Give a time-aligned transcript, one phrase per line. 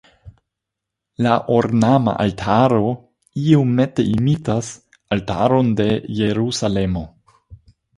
[1.25, 2.81] La ornama altaro
[3.45, 4.75] iomete imitas
[5.19, 5.91] altaron de
[6.23, 7.11] Jerusalemo.